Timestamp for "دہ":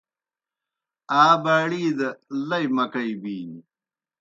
1.97-2.09